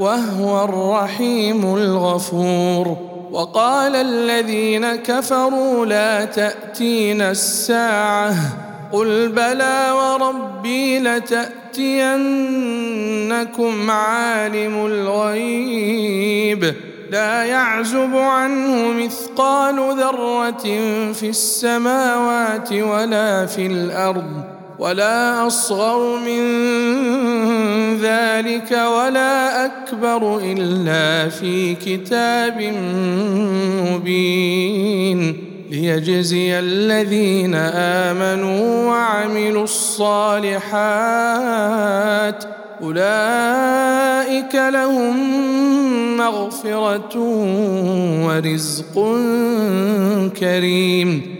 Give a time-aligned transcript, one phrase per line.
[0.00, 2.96] وهو الرحيم الغفور.
[3.32, 8.34] وقال الذين كفروا لا تأتينا الساعة.
[8.92, 11.50] قل بلى وربي لتأتينكم
[13.90, 16.74] عالم الغيب.
[17.10, 20.62] لا يعزب عنه مثقال ذرة
[21.12, 24.59] في السماوات ولا في الأرض.
[24.80, 26.40] ولا أصغر من
[28.00, 32.62] ذلك ولا أكبر إلا في كتاب
[33.92, 35.36] مبين
[35.70, 40.60] ليجزي الذين آمنوا وعملوا الصالحات
[42.82, 45.16] أولئك لهم
[46.16, 47.18] مغفرة
[48.24, 48.94] ورزق
[50.40, 51.39] كريم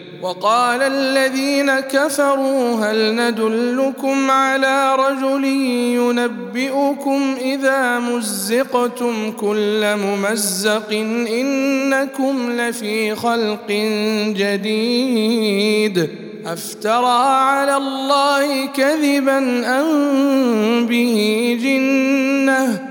[0.21, 5.45] وقال الذين كفروا هل ندلكم على رجل
[5.95, 10.91] ينبئكم إذا مزقتم كل ممزق
[11.29, 13.71] إنكم لفي خلق
[14.27, 16.09] جديد
[16.45, 19.37] أفترى على الله كذبا
[19.79, 22.90] أم به جنة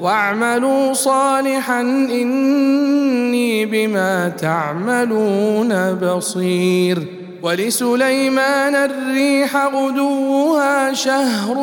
[0.00, 6.98] واعملوا صالحا إني بما تعملون بصير.
[7.42, 11.58] ولسليمان الريح غدوها شهر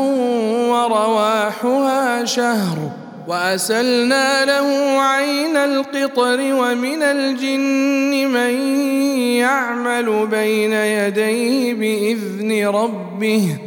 [0.70, 2.78] ورواحها شهر.
[3.28, 8.78] وأسلنا له عين القطر ومن الجن من
[9.38, 13.67] يعمل بين يديه بإذن ربه.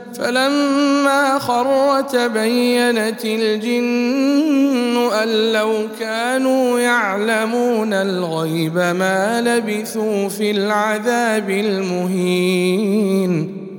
[0.17, 12.91] فلما خر تبينت الجن أن لو كانوا يعلمون الغيب ما لبثوا في العذاب المهين.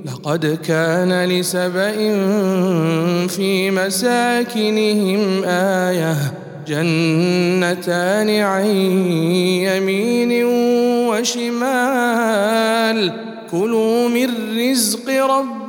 [0.05, 1.91] لقد كان لسبأ
[3.27, 6.15] في مساكنهم آية
[6.67, 8.65] جنتان عن
[9.65, 10.45] يمين
[11.09, 12.99] وشمال.
[13.51, 15.62] كلوا من رزق ربكم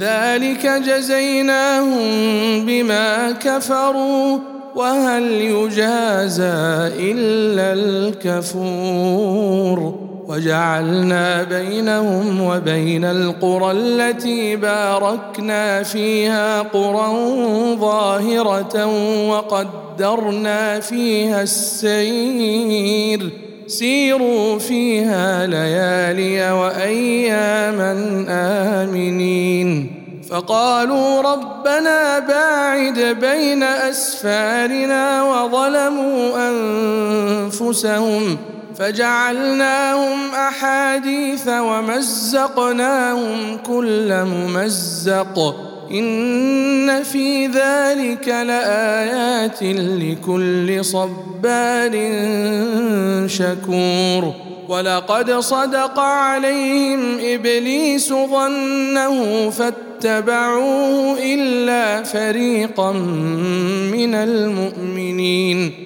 [0.00, 2.00] ذلك جزيناهم
[2.66, 4.38] بما كفروا
[4.74, 9.26] وهل يجازى إلا الكفور.
[10.28, 17.16] وجعلنا بينهم وبين القرى التي باركنا فيها قرى
[17.80, 18.86] ظاهرة
[19.28, 23.45] وقدرنا فيها السير.
[23.66, 27.92] سيروا فيها ليالي وأياما
[28.28, 29.92] آمنين.
[30.30, 38.38] فقالوا ربنا باعد بين أسفارنا وظلموا أنفسهم
[38.78, 45.54] فجعلناهم أحاديث ومزقناهم كل ممزق.
[45.90, 51.92] إن في ذلك لآيات لكل صبار
[53.26, 54.34] شكور.
[54.68, 62.92] ولقد صدق عليهم إبليس ظنه فاتبعوه إلا فريقا
[63.92, 65.85] من المؤمنين.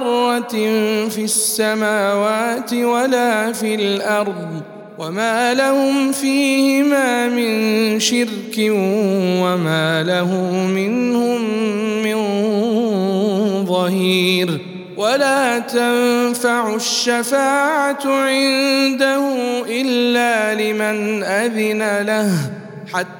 [0.00, 4.62] ذره في السماوات ولا في الأرض
[4.98, 8.56] وما لهم فيهما من شرك
[9.42, 10.34] وما له
[10.66, 11.40] منهم
[12.02, 12.16] من
[13.66, 14.58] ظهير
[14.96, 19.22] ولا تنفع الشفاعة عنده
[19.68, 22.30] إلا لمن أذن له
[22.92, 23.19] حتى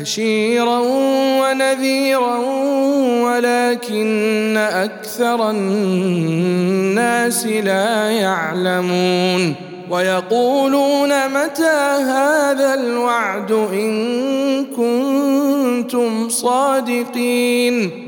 [0.00, 0.78] بشيرا
[1.40, 2.36] ونذيرا
[3.24, 9.54] ولكن أكثر الناس لا يعلمون
[9.90, 18.07] ويقولون متى هذا الوعد إن كنتم صادقين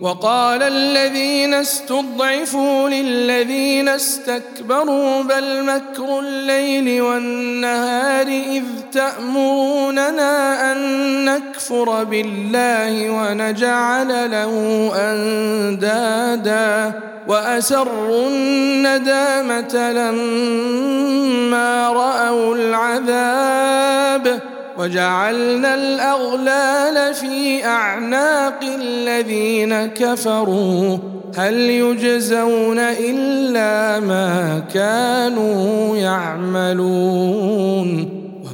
[0.00, 8.62] وقال الذين استضعفوا للذين استكبروا بل مكر الليل والنهار إذ
[8.92, 10.78] تأمروننا أن
[11.24, 14.52] نكفر بالله ونجعل له
[14.96, 16.92] أندادا
[17.28, 24.40] وأسروا الندامة لما رأوا العذاب
[24.78, 30.98] وجعلنا الأغلال في أعناق الذين كفروا.
[31.36, 37.38] هل يجزون إلا ما كانوا يعملون؟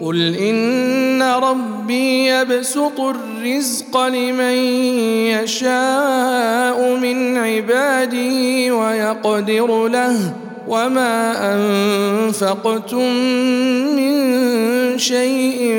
[0.00, 4.54] قل ان ربي يبسط الرزق لمن
[5.28, 10.34] يشاء من عباده ويقدر له
[10.68, 13.14] وما انفقتم
[13.96, 15.74] من شيء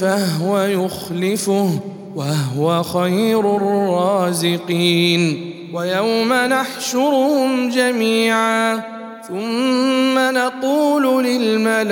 [0.00, 1.70] فهو يخلفه
[2.16, 8.97] وهو خير الرازقين ويوم نحشرهم جميعا
[9.28, 11.84] ثم نقول للملائكة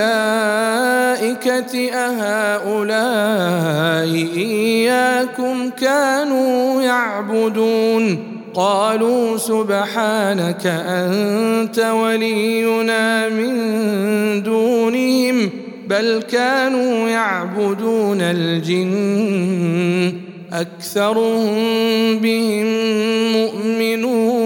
[1.92, 3.06] أهؤلاء
[4.36, 8.18] إياكم كانوا يعبدون؟
[8.54, 15.50] قالوا سبحانك أنت ولينا من دونهم
[15.88, 20.12] بل كانوا يعبدون الجن.
[20.52, 21.54] أكثرهم
[22.18, 22.66] بهم
[23.32, 24.45] مؤمنون.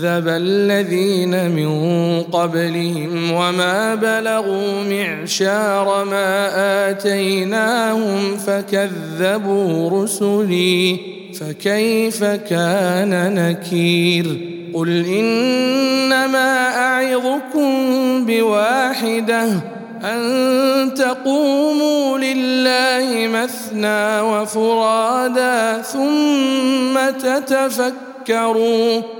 [0.00, 6.50] وكذب الذين من قبلهم وما بلغوا معشار ما
[6.90, 10.96] آتيناهم فكذبوا رسلي
[11.40, 14.26] فكيف كان نكير
[14.74, 17.70] قل إنما أعظكم
[18.26, 19.44] بواحدة
[20.04, 29.19] أن تقوموا لله مثنى وفرادا ثم تتفكروا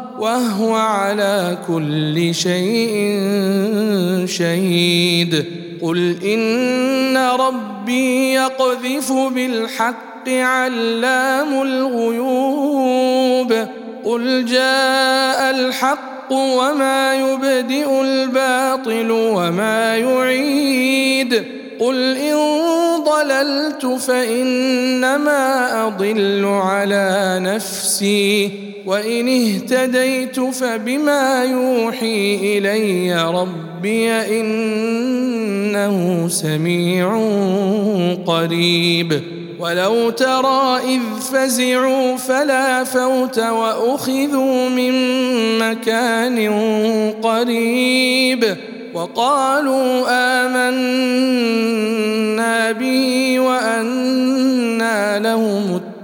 [0.21, 3.17] وهو على كل شيء
[4.25, 5.45] شهيد.
[5.81, 13.53] قل إن ربي يقذف بالحق علام الغيوب.
[14.05, 21.43] قل جاء الحق وما يبدئ الباطل وما يعيد.
[21.79, 22.37] قل إن
[23.05, 25.43] ضللت فإنما
[25.87, 28.70] أضل على نفسي.
[28.85, 35.97] وإن اهتديت فبما يوحي إلي ربي إنه
[36.27, 37.07] سميع
[38.25, 39.21] قريب.
[39.59, 41.01] ولو ترى إذ
[41.33, 44.93] فزعوا فلا فوت وأخذوا من
[45.59, 46.49] مكان
[47.23, 48.57] قريب.
[48.93, 50.03] وقالوا
[50.45, 51.61] آمنا
[52.71, 55.81] به وأنى لهم